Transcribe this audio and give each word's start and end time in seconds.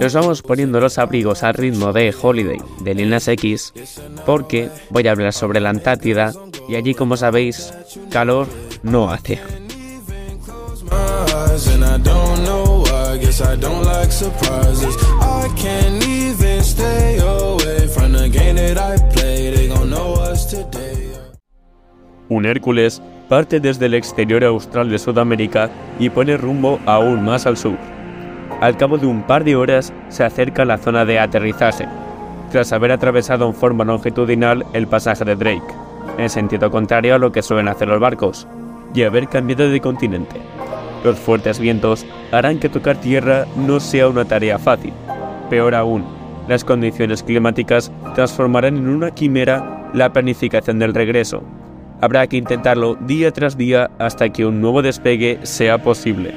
Nos 0.00 0.14
vamos 0.14 0.42
poniendo 0.42 0.80
los 0.80 0.98
abrigos 0.98 1.42
al 1.42 1.54
ritmo 1.54 1.92
de 1.92 2.14
Holiday 2.20 2.58
de 2.80 2.94
Lil 2.94 3.10
Nas 3.10 3.28
X 3.28 3.72
porque 4.24 4.68
voy 4.90 5.06
a 5.08 5.12
hablar 5.12 5.32
sobre 5.32 5.60
la 5.60 5.70
Antártida 5.70 6.32
y 6.68 6.76
allí 6.76 6.94
como 6.94 7.16
sabéis 7.16 7.74
calor 8.10 8.46
no 8.82 9.10
hace. 9.10 9.40
Un 22.28 22.46
Hércules 22.46 23.02
parte 23.32 23.60
desde 23.60 23.86
el 23.86 23.94
exterior 23.94 24.44
austral 24.44 24.90
de 24.90 24.98
Sudamérica 24.98 25.70
y 25.98 26.10
pone 26.10 26.36
rumbo 26.36 26.78
aún 26.84 27.24
más 27.24 27.46
al 27.46 27.56
sur. 27.56 27.78
Al 28.60 28.76
cabo 28.76 28.98
de 28.98 29.06
un 29.06 29.22
par 29.22 29.42
de 29.42 29.56
horas 29.56 29.90
se 30.10 30.22
acerca 30.22 30.60
a 30.60 30.64
la 30.66 30.76
zona 30.76 31.06
de 31.06 31.18
aterrizaje, 31.18 31.88
tras 32.50 32.74
haber 32.74 32.92
atravesado 32.92 33.46
en 33.46 33.54
forma 33.54 33.86
longitudinal 33.86 34.66
el 34.74 34.86
pasaje 34.86 35.24
de 35.24 35.34
Drake, 35.34 35.74
en 36.18 36.28
sentido 36.28 36.70
contrario 36.70 37.14
a 37.14 37.18
lo 37.18 37.32
que 37.32 37.40
suelen 37.40 37.68
hacer 37.68 37.88
los 37.88 38.00
barcos, 38.00 38.46
y 38.92 39.02
haber 39.02 39.28
cambiado 39.28 39.70
de 39.70 39.80
continente. 39.80 40.38
Los 41.02 41.18
fuertes 41.18 41.58
vientos 41.58 42.04
harán 42.32 42.58
que 42.58 42.68
tocar 42.68 42.98
tierra 42.98 43.46
no 43.56 43.80
sea 43.80 44.08
una 44.08 44.26
tarea 44.26 44.58
fácil. 44.58 44.92
Peor 45.48 45.74
aún, 45.74 46.04
las 46.48 46.64
condiciones 46.64 47.22
climáticas 47.22 47.90
transformarán 48.14 48.76
en 48.76 48.90
una 48.90 49.10
quimera 49.10 49.88
la 49.94 50.12
planificación 50.12 50.78
del 50.78 50.92
regreso. 50.92 51.42
Habrá 52.02 52.26
que 52.26 52.36
intentarlo 52.36 52.96
día 52.96 53.30
tras 53.30 53.56
día 53.56 53.88
hasta 54.00 54.28
que 54.28 54.44
un 54.44 54.60
nuevo 54.60 54.82
despegue 54.82 55.38
sea 55.44 55.78
posible. 55.78 56.34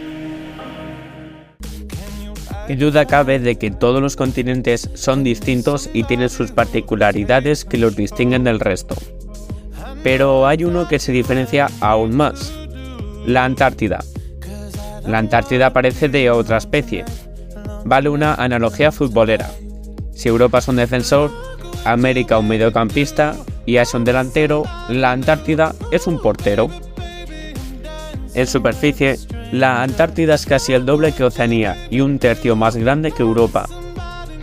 Qué 2.67 2.75
duda 2.75 3.05
cabe 3.05 3.39
de 3.39 3.55
que 3.55 3.71
todos 3.71 3.99
los 3.99 4.15
continentes 4.15 4.91
son 4.93 5.23
distintos 5.23 5.89
y 5.91 6.03
tienen 6.03 6.29
sus 6.29 6.51
particularidades 6.51 7.65
que 7.65 7.79
los 7.79 7.95
distinguen 7.95 8.43
del 8.43 8.59
resto. 8.59 8.95
Pero 10.03 10.45
hay 10.45 10.65
uno 10.65 10.87
que 10.87 10.99
se 10.99 11.11
diferencia 11.11 11.67
aún 11.81 12.15
más, 12.15 12.53
la 13.25 13.43
Antártida. 13.43 14.03
La 15.07 15.17
Antártida 15.17 15.73
parece 15.73 16.09
de 16.09 16.29
otra 16.29 16.57
especie. 16.57 17.05
Vale 17.85 18.09
una 18.09 18.35
analogía 18.35 18.91
futbolera. 18.91 19.49
Si 20.13 20.29
Europa 20.29 20.59
es 20.59 20.67
un 20.67 20.75
defensor, 20.75 21.31
América 21.85 22.37
un 22.37 22.49
mediocampista 22.49 23.35
y 23.65 23.77
es 23.77 23.93
un 23.93 24.03
delantero, 24.03 24.63
la 24.89 25.11
Antártida 25.11 25.73
es 25.91 26.07
un 26.07 26.21
portero. 26.21 26.69
En 28.33 28.47
superficie, 28.47 29.17
la 29.51 29.81
Antártida 29.83 30.35
es 30.35 30.45
casi 30.45 30.73
el 30.73 30.85
doble 30.85 31.13
que 31.13 31.23
Oceanía 31.23 31.87
y 31.89 32.01
un 32.01 32.19
tercio 32.19 32.55
más 32.55 32.75
grande 32.75 33.11
que 33.11 33.23
Europa. 33.23 33.67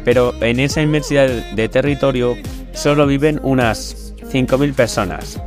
Pero 0.05 0.35
en 0.41 0.61
esa 0.61 0.83
inmensidad 0.83 1.29
de 1.29 1.69
territorio 1.69 2.35
solo 2.73 3.07
viven 3.07 3.41
unas 3.43 4.15
5.000 4.33 4.75
personas, 4.75 5.41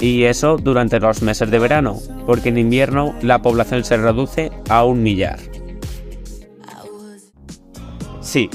y 0.00 0.24
eso 0.24 0.56
durante 0.56 1.00
los 1.00 1.22
meses 1.22 1.50
de 1.50 1.58
verano, 1.58 1.98
porque 2.24 2.50
en 2.50 2.58
invierno 2.58 3.14
la 3.20 3.42
población 3.42 3.84
se 3.84 3.96
reduce 3.96 4.50
a 4.68 4.84
un 4.84 5.02
millar. 5.02 5.38
Sí, 8.20 8.48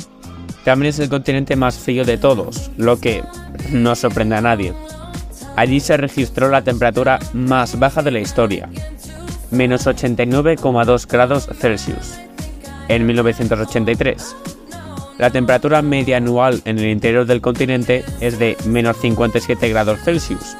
también 0.63 0.91
es 0.91 0.99
el 0.99 1.09
continente 1.09 1.55
más 1.55 1.77
frío 1.77 2.05
de 2.05 2.17
todos, 2.17 2.71
lo 2.77 2.99
que 2.99 3.23
no 3.71 3.95
sorprende 3.95 4.35
a 4.35 4.41
nadie. 4.41 4.73
Allí 5.55 5.79
se 5.79 5.97
registró 5.97 6.49
la 6.49 6.63
temperatura 6.63 7.19
más 7.33 7.77
baja 7.77 8.01
de 8.01 8.11
la 8.11 8.19
historia, 8.19 8.69
menos 9.51 9.85
89,2 9.85 11.07
grados 11.07 11.47
Celsius, 11.59 12.15
en 12.87 13.05
1983. 13.05 14.35
La 15.19 15.29
temperatura 15.29 15.81
media 15.81 16.17
anual 16.17 16.61
en 16.65 16.79
el 16.79 16.87
interior 16.87 17.25
del 17.25 17.41
continente 17.41 18.03
es 18.19 18.39
de 18.39 18.57
menos 18.65 18.97
57 18.97 19.69
grados 19.69 19.99
Celsius, 19.99 20.57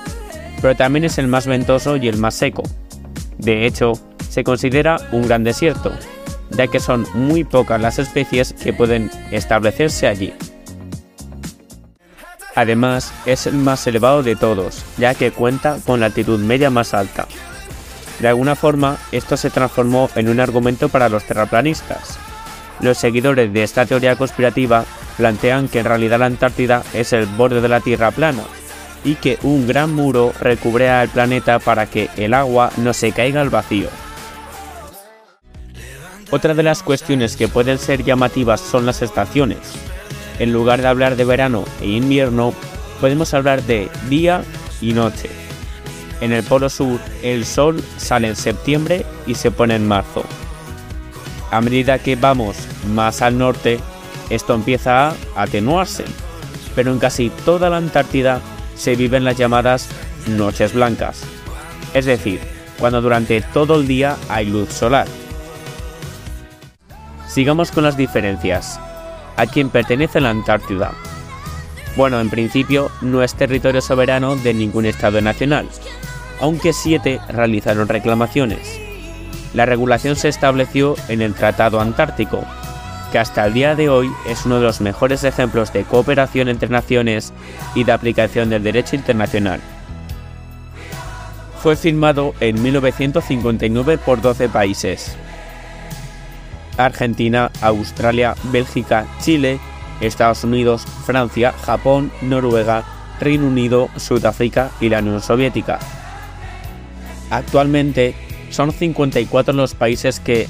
pero 0.62 0.76
también 0.76 1.06
es 1.06 1.18
el 1.18 1.28
más 1.28 1.48
ventoso 1.48 1.98
y 1.98 2.08
el 2.08 2.18
más 2.18 2.36
seco. 2.36 2.64
De 3.40 3.66
hecho, 3.66 3.94
se 4.30 4.44
considera 4.44 4.98
un 5.12 5.28
gran 5.28 5.44
desierto, 5.44 5.92
ya 6.52 6.68
que 6.68 6.80
son 6.80 7.06
muy 7.16 7.44
pocas 7.44 7.82
las 7.82 7.98
especies 7.98 8.54
que 8.54 8.74
pueden 8.74 9.10
establecerse 9.32 10.08
allí. 10.08 10.34
Además, 12.56 13.12
es 13.26 13.48
el 13.48 13.56
más 13.56 13.86
elevado 13.88 14.22
de 14.22 14.36
todos, 14.36 14.84
ya 14.98 15.16
que 15.16 15.32
cuenta 15.32 15.80
con 15.86 16.00
la 16.00 16.08
altitud 16.08 16.40
media 16.40 16.70
más 16.70 16.94
alta. 16.94 17.28
De 18.20 18.28
alguna 18.28 18.56
forma, 18.56 18.98
esto 19.12 19.38
se 19.38 19.50
transformó 19.50 20.10
en 20.16 20.30
un 20.30 20.40
argumento 20.40 20.90
para 20.90 21.10
los 21.10 21.24
terraplanistas. 21.24 22.18
Los 22.80 22.98
seguidores 22.98 23.52
de 23.52 23.64
esta 23.64 23.86
teoría 23.86 24.16
conspirativa 24.16 24.86
plantean 25.18 25.68
que 25.68 25.80
en 25.80 25.86
realidad 25.86 26.20
la 26.20 26.28
Antártida 26.28 26.84
es 26.94 27.14
el 27.14 27.26
borde 27.26 27.62
de 27.62 27.70
la 27.70 27.80
Tierra 27.80 28.12
plana, 28.12 28.44
y 29.04 29.16
que 29.16 29.38
un 29.44 29.68
gran 29.68 29.94
muro 29.94 30.34
recubrea 30.40 31.04
el 31.04 31.10
planeta 31.10 31.60
para 31.60 31.88
que 31.88 32.10
el 32.18 32.34
agua 32.34 32.72
no 32.78 32.94
se 32.94 33.12
caiga 33.12 33.42
al 33.42 33.50
vacío. 33.50 33.90
Otra 36.32 36.54
de 36.54 36.64
las 36.64 36.82
cuestiones 36.82 37.36
que 37.36 37.48
pueden 37.48 37.78
ser 37.78 38.04
llamativas 38.04 38.62
son 38.62 38.86
las 38.86 39.02
estaciones. 39.02 39.60
En 40.40 40.52
lugar 40.52 40.82
de 40.82 40.88
hablar 40.88 41.16
de 41.16 41.26
verano 41.26 41.66
e 41.82 41.88
invierno, 41.88 42.54
podemos 43.00 43.34
hablar 43.34 43.64
de 43.64 43.90
día 44.10 44.44
y 44.82 44.94
noche. 44.94 45.30
En 46.22 46.32
el 46.32 46.44
Polo 46.44 46.70
Sur, 46.70 47.00
el 47.22 47.46
sol 47.46 47.84
sale 47.98 48.30
en 48.30 48.36
septiembre 48.36 49.06
y 49.28 49.36
se 49.36 49.52
pone 49.52 49.76
en 49.76 49.88
marzo. 49.88 50.24
A 51.52 51.62
medida 51.62 52.00
que 52.00 52.16
vamos 52.16 52.58
más 52.94 53.22
al 53.22 53.38
norte, 53.38 53.80
esto 54.30 54.56
empieza 54.56 55.10
a 55.10 55.16
atenuarse, 55.36 56.06
pero 56.76 56.92
en 56.92 57.00
casi 57.00 57.30
toda 57.30 57.70
la 57.70 57.78
Antártida 57.78 58.42
se 58.76 58.96
viven 58.96 59.24
las 59.24 59.38
llamadas 59.38 59.88
noches 60.28 60.74
blancas, 60.74 61.22
es 61.94 62.06
decir, 62.06 62.40
cuando 62.80 63.02
durante 63.02 63.42
todo 63.42 63.80
el 63.80 63.88
día 63.88 64.18
hay 64.30 64.48
luz 64.48 64.70
solar. 64.70 65.08
Sigamos 67.28 67.72
con 67.72 67.84
las 67.84 67.98
diferencias. 67.98 68.80
¿A 69.36 69.46
quién 69.48 69.70
pertenece 69.70 70.22
la 70.22 70.30
Antártida? 70.30 70.92
Bueno, 71.96 72.20
en 72.20 72.30
principio 72.30 72.90
no 73.02 73.24
es 73.24 73.36
territorio 73.36 73.82
soberano 73.82 74.36
de 74.36 74.54
ningún 74.54 74.86
Estado 74.86 75.22
nacional, 75.22 75.68
aunque 76.40 76.74
siete 76.74 77.20
realizaron 77.30 77.88
reclamaciones. 77.88 78.80
La 79.54 79.66
regulación 79.66 80.16
se 80.16 80.30
estableció 80.30 80.96
en 81.08 81.22
el 81.22 81.36
Tratado 81.36 81.80
Antártico, 81.80 82.44
que 83.12 83.20
hasta 83.20 83.46
el 83.46 83.54
día 83.54 83.76
de 83.76 83.90
hoy 83.90 84.12
es 84.28 84.46
uno 84.46 84.56
de 84.56 84.64
los 84.64 84.82
mejores 84.82 85.24
ejemplos 85.24 85.72
de 85.72 85.84
cooperación 85.84 86.50
entre 86.50 86.70
naciones 86.70 87.32
y 87.76 87.84
de 87.84 87.92
aplicación 87.92 88.50
del 88.50 88.64
derecho 88.64 88.96
internacional. 88.96 89.60
Fue 91.62 91.76
firmado 91.76 92.34
en 92.40 92.62
1959 92.62 94.00
por 94.00 94.20
12 94.20 94.50
países. 94.50 95.16
Argentina, 96.78 97.52
Australia, 97.62 98.36
Bélgica, 98.52 99.08
Chile, 99.22 99.60
Estados 100.02 100.44
Unidos, 100.44 100.86
Francia, 101.06 101.52
Japón, 101.52 102.12
Noruega, 102.22 102.84
Reino 103.20 103.48
Unido, 103.48 103.90
Sudáfrica 103.98 104.72
y 104.82 104.90
la 104.90 105.00
Unión 105.00 105.22
Soviética. 105.22 105.80
Actualmente 107.30 108.16
son 108.50 108.72
54 108.72 109.54
los 109.54 109.74
países 109.76 110.20
que 110.20 110.48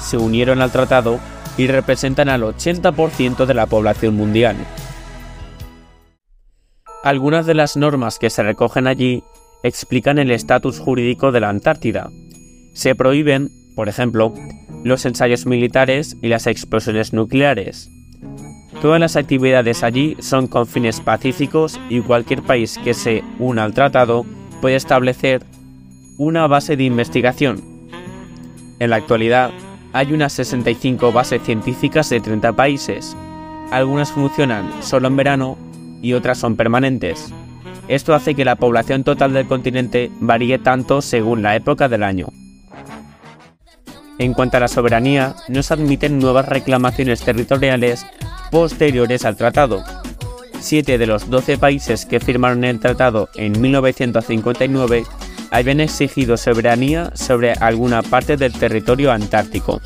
se 0.00 0.16
unieron 0.16 0.60
al 0.60 0.72
tratado 0.72 1.20
y 1.56 1.66
representan 1.66 2.28
al 2.28 2.42
80% 2.42 3.46
de 3.46 3.54
la 3.54 3.66
población 3.66 4.16
mundial. 4.16 4.56
Algunas 7.04 7.46
de 7.46 7.54
las 7.54 7.76
normas 7.76 8.18
que 8.18 8.30
se 8.30 8.42
recogen 8.42 8.86
allí 8.86 9.22
explican 9.62 10.18
el 10.18 10.30
estatus 10.30 10.80
jurídico 10.80 11.32
de 11.32 11.40
la 11.40 11.50
Antártida. 11.50 12.10
Se 12.74 12.94
prohíben, 12.94 13.50
por 13.76 13.88
ejemplo, 13.88 14.34
los 14.84 15.04
ensayos 15.06 15.46
militares 15.46 16.16
y 16.22 16.28
las 16.28 16.46
explosiones 16.46 17.12
nucleares. 17.12 17.90
Todas 18.80 19.00
las 19.00 19.16
actividades 19.16 19.82
allí 19.82 20.16
son 20.20 20.46
con 20.46 20.66
fines 20.66 21.00
pacíficos 21.00 21.80
y 21.88 22.00
cualquier 22.00 22.42
país 22.42 22.78
que 22.84 22.92
se 22.92 23.24
una 23.38 23.64
al 23.64 23.72
tratado 23.72 24.26
puede 24.60 24.76
establecer 24.76 25.42
una 26.18 26.46
base 26.46 26.76
de 26.76 26.84
investigación. 26.84 27.62
En 28.78 28.90
la 28.90 28.96
actualidad, 28.96 29.50
hay 29.94 30.12
unas 30.12 30.32
65 30.34 31.12
bases 31.12 31.42
científicas 31.42 32.10
de 32.10 32.20
30 32.20 32.52
países. 32.52 33.16
Algunas 33.70 34.12
funcionan 34.12 34.70
solo 34.82 35.08
en 35.08 35.16
verano 35.16 35.56
y 36.02 36.12
otras 36.12 36.38
son 36.38 36.56
permanentes. 36.56 37.32
Esto 37.88 38.14
hace 38.14 38.34
que 38.34 38.44
la 38.44 38.56
población 38.56 39.02
total 39.04 39.32
del 39.32 39.46
continente 39.46 40.10
varíe 40.20 40.58
tanto 40.58 41.00
según 41.00 41.42
la 41.42 41.56
época 41.56 41.88
del 41.88 42.02
año. 42.02 42.26
En 44.18 44.32
cuanto 44.32 44.56
a 44.56 44.60
la 44.60 44.68
soberanía, 44.68 45.34
no 45.48 45.62
se 45.62 45.74
admiten 45.74 46.18
nuevas 46.18 46.48
reclamaciones 46.48 47.20
territoriales 47.20 48.06
posteriores 48.50 49.24
al 49.24 49.36
tratado. 49.36 49.82
Siete 50.60 50.98
de 50.98 51.06
los 51.06 51.28
12 51.28 51.58
países 51.58 52.06
que 52.06 52.20
firmaron 52.20 52.64
el 52.64 52.80
tratado 52.80 53.28
en 53.34 53.60
1959 53.60 55.04
habían 55.50 55.80
exigido 55.80 56.36
soberanía 56.36 57.10
sobre 57.14 57.52
alguna 57.52 58.02
parte 58.02 58.36
del 58.36 58.52
territorio 58.52 59.12
antártico. 59.12 59.80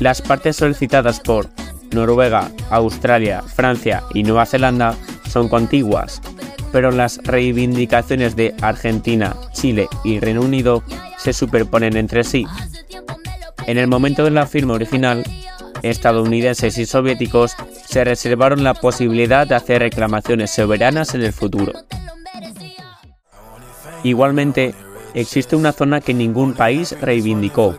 Las 0.00 0.22
partes 0.22 0.56
solicitadas 0.56 1.20
por 1.20 1.48
Noruega, 1.90 2.50
Australia, 2.70 3.42
Francia 3.42 4.02
y 4.14 4.22
Nueva 4.22 4.46
Zelanda 4.46 4.94
son 5.28 5.48
contiguas, 5.48 6.20
pero 6.72 6.90
las 6.90 7.18
reivindicaciones 7.24 8.36
de 8.36 8.54
Argentina, 8.62 9.36
Chile 9.52 9.88
y 10.04 10.20
Reino 10.20 10.42
Unido 10.42 10.82
se 11.18 11.32
superponen 11.32 11.96
entre 11.96 12.24
sí. 12.24 12.46
En 13.68 13.76
el 13.76 13.86
momento 13.86 14.24
de 14.24 14.30
la 14.30 14.46
firma 14.46 14.72
original, 14.72 15.22
estadounidenses 15.82 16.78
y 16.78 16.86
soviéticos 16.86 17.54
se 17.84 18.02
reservaron 18.02 18.64
la 18.64 18.72
posibilidad 18.72 19.46
de 19.46 19.56
hacer 19.56 19.82
reclamaciones 19.82 20.52
soberanas 20.52 21.14
en 21.14 21.20
el 21.20 21.34
futuro. 21.34 21.74
Igualmente, 24.04 24.74
existe 25.12 25.54
una 25.54 25.72
zona 25.72 26.00
que 26.00 26.14
ningún 26.14 26.54
país 26.54 26.96
reivindicó. 27.02 27.76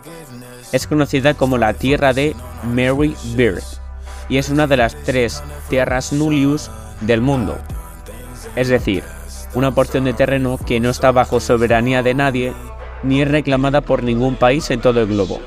Es 0.71 0.85
conocida 0.85 1.33
como 1.33 1.57
la 1.57 1.73
Tierra 1.73 2.13
de 2.13 2.35
Mary 2.65 3.15
Beard 3.35 3.63
y 4.29 4.37
es 4.37 4.49
una 4.49 4.67
de 4.67 4.77
las 4.77 4.95
tres 5.05 5.41
tierras 5.69 6.13
nullius 6.13 6.69
del 7.01 7.21
mundo. 7.21 7.57
Es 8.55 8.67
decir, 8.67 9.03
una 9.55 9.73
porción 9.73 10.03
de 10.03 10.13
terreno 10.13 10.59
que 10.63 10.79
no 10.79 10.91
está 10.91 11.11
bajo 11.11 11.39
soberanía 11.39 12.03
de 12.03 12.13
nadie 12.13 12.53
ni 13.01 13.23
es 13.23 13.27
reclamada 13.27 13.81
por 13.81 14.03
ningún 14.03 14.35
país 14.35 14.69
en 14.69 14.81
todo 14.81 15.01
el 15.01 15.07
globo. 15.07 15.41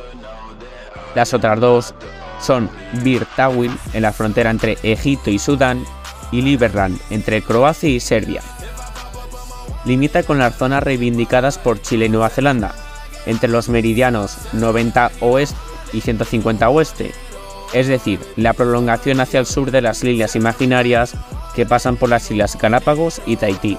Las 1.15 1.35
otras 1.35 1.61
dos 1.61 1.95
son 2.41 2.71
Bir 3.03 3.25
Tawil 3.37 3.77
en 3.93 4.03
la 4.03 4.13
frontera 4.13 4.51
entre 4.51 4.79
Egipto 4.83 5.31
y 5.31 5.39
Sudán 5.39 5.85
y 6.31 6.43
Liberland 6.43 6.99
entre 7.11 7.43
Croacia 7.43 7.89
y 7.89 8.01
Serbia 8.01 8.43
limita 9.85 10.23
con 10.23 10.39
las 10.39 10.57
zonas 10.57 10.83
reivindicadas 10.83 11.59
por 11.59 11.81
Chile 11.81 12.07
y 12.07 12.09
Nueva 12.09 12.29
Zelanda, 12.29 12.75
entre 13.27 13.49
los 13.49 13.69
meridianos 13.69 14.37
90 14.53 15.11
oeste 15.21 15.57
y 15.93 16.01
150 16.01 16.69
oeste, 16.69 17.13
es 17.73 17.89
decir, 17.89 18.21
la 18.37 18.53
prolongación 18.53 19.21
hacia 19.21 19.41
el 19.41 19.47
sur 19.47 19.71
de 19.71 19.83
las 19.83 20.03
líneas 20.03 20.37
imaginarias 20.37 21.15
que 21.55 21.67
pasan 21.67 21.97
por 21.97 22.09
las 22.09 22.31
Islas 22.31 22.57
Galápagos 22.59 23.21
y 23.27 23.37
Tahití. 23.37 23.79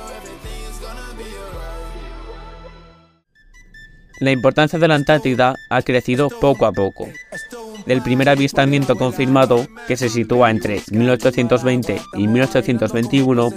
La 4.19 4.31
importancia 4.31 4.79
de 4.79 4.87
la 4.87 4.95
Antártida 4.95 5.55
ha 5.69 5.81
crecido 5.81 6.29
poco 6.29 6.65
a 6.65 6.71
poco. 6.71 7.07
Del 7.85 8.01
primer 8.01 8.29
avistamiento 8.29 8.95
confirmado, 8.95 9.67
que 9.87 9.97
se 9.97 10.09
sitúa 10.09 10.51
entre 10.51 10.81
1820 10.91 12.01
y 12.17 12.27
1821, 12.27 13.49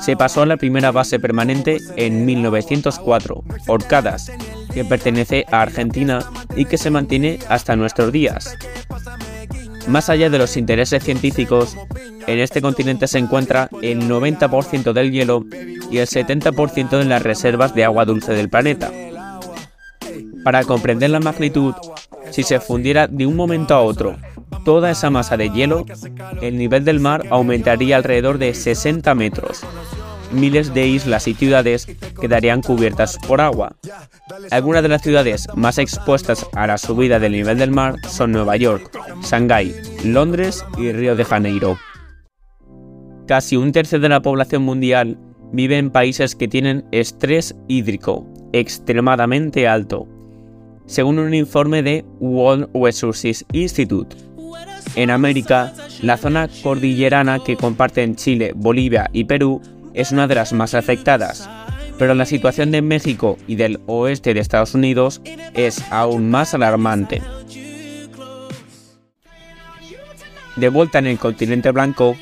se 0.00 0.16
pasó 0.16 0.42
a 0.42 0.46
la 0.46 0.56
primera 0.56 0.90
base 0.90 1.18
permanente 1.18 1.78
en 1.96 2.24
1904, 2.24 3.42
Orcadas, 3.66 4.30
que 4.72 4.84
pertenece 4.84 5.44
a 5.50 5.62
Argentina 5.62 6.20
y 6.56 6.64
que 6.64 6.78
se 6.78 6.90
mantiene 6.90 7.38
hasta 7.48 7.76
nuestros 7.76 8.12
días. 8.12 8.56
Más 9.88 10.08
allá 10.08 10.30
de 10.30 10.38
los 10.38 10.56
intereses 10.56 11.02
científicos, 11.02 11.76
en 12.26 12.38
este 12.38 12.62
continente 12.62 13.08
se 13.08 13.18
encuentra 13.18 13.68
el 13.82 14.08
90% 14.08 14.92
del 14.92 15.10
hielo 15.10 15.44
y 15.90 15.98
el 15.98 16.06
70% 16.06 16.90
de 16.90 17.04
las 17.04 17.22
reservas 17.22 17.74
de 17.74 17.84
agua 17.84 18.04
dulce 18.04 18.32
del 18.32 18.48
planeta. 18.48 18.92
Para 20.44 20.64
comprender 20.64 21.10
la 21.10 21.20
magnitud, 21.20 21.74
si 22.30 22.42
se 22.42 22.60
fundiera 22.60 23.06
de 23.06 23.26
un 23.26 23.36
momento 23.36 23.74
a 23.74 23.82
otro 23.82 24.16
toda 24.64 24.90
esa 24.90 25.10
masa 25.10 25.36
de 25.36 25.50
hielo, 25.50 25.84
el 26.40 26.58
nivel 26.58 26.84
del 26.84 27.00
mar 27.00 27.24
aumentaría 27.30 27.96
alrededor 27.96 28.38
de 28.38 28.54
60 28.54 29.14
metros. 29.14 29.62
Miles 30.32 30.72
de 30.74 30.86
islas 30.86 31.26
y 31.26 31.34
ciudades 31.34 31.88
quedarían 32.20 32.62
cubiertas 32.62 33.18
por 33.26 33.40
agua. 33.40 33.76
Algunas 34.50 34.82
de 34.82 34.88
las 34.88 35.02
ciudades 35.02 35.48
más 35.56 35.78
expuestas 35.78 36.46
a 36.54 36.68
la 36.68 36.78
subida 36.78 37.18
del 37.18 37.32
nivel 37.32 37.58
del 37.58 37.72
mar 37.72 37.96
son 38.08 38.30
Nueva 38.32 38.56
York, 38.56 38.96
Shanghái, 39.22 39.74
Londres 40.04 40.64
y 40.78 40.92
Río 40.92 41.16
de 41.16 41.24
Janeiro. 41.24 41.78
Casi 43.26 43.56
un 43.56 43.72
tercio 43.72 43.98
de 43.98 44.08
la 44.08 44.22
población 44.22 44.62
mundial 44.62 45.18
vive 45.52 45.78
en 45.78 45.90
países 45.90 46.36
que 46.36 46.48
tienen 46.48 46.84
estrés 46.92 47.56
hídrico 47.66 48.24
extremadamente 48.52 49.66
alto, 49.66 50.06
según 50.90 51.20
un 51.20 51.32
informe 51.34 51.82
de 51.84 52.04
World 52.18 52.68
Resources 52.74 53.44
Institute. 53.52 54.16
En 54.96 55.10
América, 55.10 55.72
la 56.02 56.16
zona 56.16 56.48
cordillerana 56.64 57.38
que 57.38 57.56
comparten 57.56 58.16
Chile, 58.16 58.52
Bolivia 58.56 59.08
y 59.12 59.24
Perú 59.24 59.62
es 59.94 60.10
una 60.10 60.26
de 60.26 60.34
las 60.34 60.52
más 60.52 60.74
afectadas, 60.74 61.48
pero 61.96 62.14
la 62.14 62.26
situación 62.26 62.72
de 62.72 62.82
México 62.82 63.38
y 63.46 63.54
del 63.54 63.78
oeste 63.86 64.34
de 64.34 64.40
Estados 64.40 64.74
Unidos 64.74 65.22
es 65.54 65.80
aún 65.92 66.28
más 66.28 66.54
alarmante. 66.54 67.22
De 70.56 70.68
vuelta 70.68 70.98
en 70.98 71.06
el 71.06 71.18
continente 71.18 71.70
blanco, 71.70 72.16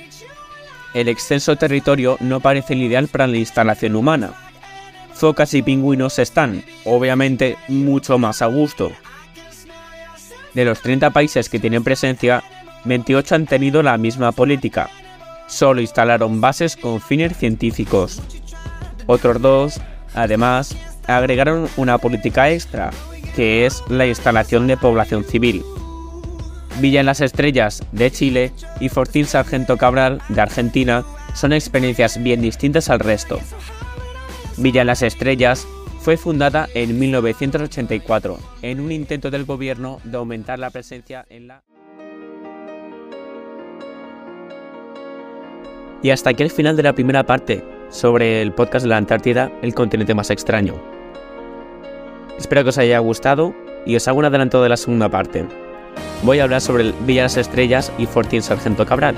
el 0.92 1.08
extenso 1.08 1.56
territorio 1.56 2.18
no 2.20 2.40
parece 2.40 2.74
el 2.74 2.82
ideal 2.82 3.08
para 3.08 3.26
la 3.26 3.38
instalación 3.38 3.96
humana. 3.96 4.32
Focas 5.18 5.52
y 5.54 5.62
pingüinos 5.62 6.20
están, 6.20 6.62
obviamente, 6.84 7.56
mucho 7.66 8.18
más 8.18 8.40
a 8.40 8.46
gusto. 8.46 8.92
De 10.54 10.64
los 10.64 10.80
30 10.80 11.10
países 11.10 11.48
que 11.48 11.58
tienen 11.58 11.82
presencia, 11.82 12.44
28 12.84 13.34
han 13.34 13.46
tenido 13.46 13.82
la 13.82 13.98
misma 13.98 14.30
política. 14.30 14.88
Solo 15.48 15.80
instalaron 15.80 16.40
bases 16.40 16.76
con 16.76 17.00
fines 17.00 17.36
científicos. 17.36 18.22
Otros 19.06 19.42
dos, 19.42 19.80
además, 20.14 20.76
agregaron 21.08 21.68
una 21.76 21.98
política 21.98 22.50
extra, 22.50 22.90
que 23.34 23.66
es 23.66 23.82
la 23.88 24.06
instalación 24.06 24.68
de 24.68 24.76
población 24.76 25.24
civil. 25.24 25.64
Villa 26.78 27.00
en 27.00 27.06
las 27.06 27.20
Estrellas 27.20 27.82
de 27.90 28.12
Chile 28.12 28.52
y 28.78 28.88
Fortín 28.88 29.26
Sargento 29.26 29.78
Cabral 29.78 30.22
de 30.28 30.40
Argentina 30.40 31.04
son 31.34 31.52
experiencias 31.52 32.22
bien 32.22 32.40
distintas 32.40 32.88
al 32.88 33.00
resto. 33.00 33.40
Villa 34.60 34.82
las 34.82 35.02
Estrellas 35.02 35.68
fue 36.00 36.16
fundada 36.16 36.68
en 36.74 36.98
1984 36.98 38.38
en 38.62 38.80
un 38.80 38.90
intento 38.90 39.30
del 39.30 39.44
gobierno 39.44 40.00
de 40.02 40.16
aumentar 40.16 40.58
la 40.58 40.70
presencia 40.70 41.24
en 41.30 41.46
la 41.46 41.62
Y 46.02 46.10
hasta 46.10 46.30
aquí 46.30 46.42
el 46.42 46.50
final 46.50 46.76
de 46.76 46.82
la 46.82 46.92
primera 46.92 47.24
parte 47.24 47.64
sobre 47.88 48.42
el 48.42 48.52
podcast 48.52 48.84
de 48.84 48.90
la 48.90 48.96
Antártida, 48.96 49.52
el 49.62 49.74
continente 49.74 50.14
más 50.14 50.30
extraño. 50.30 50.74
Espero 52.36 52.64
que 52.64 52.70
os 52.70 52.78
haya 52.78 52.98
gustado 52.98 53.54
y 53.86 53.94
os 53.94 54.08
hago 54.08 54.18
un 54.18 54.24
adelanto 54.24 54.62
de 54.62 54.68
la 54.68 54.76
segunda 54.76 55.08
parte. 55.08 55.46
Voy 56.24 56.40
a 56.40 56.44
hablar 56.44 56.60
sobre 56.60 56.92
Villa 57.06 57.22
las 57.22 57.36
Estrellas 57.36 57.92
y 57.96 58.06
Fortín 58.06 58.42
Sargento 58.42 58.84
Cabral. 58.86 59.14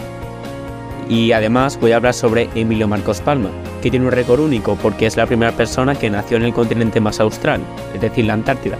Y 1.08 1.32
además 1.32 1.80
voy 1.80 1.92
a 1.92 1.96
hablar 1.96 2.14
sobre 2.14 2.48
Emilio 2.54 2.88
Marcos 2.88 3.20
Palma, 3.20 3.50
que 3.80 3.90
tiene 3.90 4.06
un 4.06 4.12
récord 4.12 4.40
único 4.40 4.76
porque 4.76 5.06
es 5.06 5.16
la 5.16 5.26
primera 5.26 5.52
persona 5.52 5.94
que 5.94 6.10
nació 6.10 6.36
en 6.36 6.44
el 6.44 6.52
continente 6.52 7.00
más 7.00 7.20
austral, 7.20 7.60
es 7.94 8.00
decir, 8.00 8.24
la 8.24 8.34
Antártida. 8.34 8.78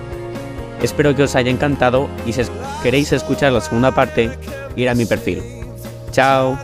Espero 0.82 1.14
que 1.14 1.24
os 1.24 1.36
haya 1.36 1.50
encantado 1.50 2.08
y 2.26 2.32
si 2.32 2.42
queréis 2.82 3.12
escuchar 3.12 3.52
la 3.52 3.60
segunda 3.60 3.92
parte, 3.92 4.30
ir 4.76 4.88
a 4.88 4.94
mi 4.94 5.04
perfil. 5.04 5.42
¡Chao! 6.10 6.58